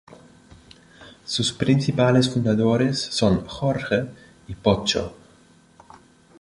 [1.25, 4.07] Sus principales fundadores son "jorge"
[4.47, 5.13] y "pocho".